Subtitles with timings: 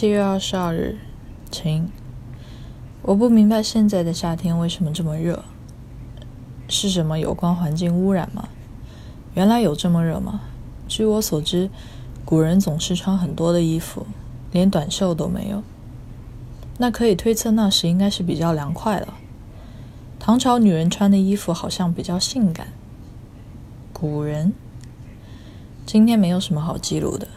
[0.00, 0.96] 七月二十二日
[1.50, 1.90] 晴。
[3.02, 5.44] 我不明白现在的夏天为什么这么热
[6.70, 8.48] 是什么有关环境污染吗？
[9.34, 10.40] 原来有这么热吗？
[10.88, 11.68] 据我所知
[12.24, 14.06] 古人总是穿很多的衣服
[14.52, 15.62] 连短袖都没有。
[16.78, 19.12] 那可以推测那时应该是比较凉快了。
[20.18, 22.68] 唐朝女人穿的衣服好像比较性感。
[23.92, 24.54] 古人？
[25.84, 27.28] 今天没有什么好记录的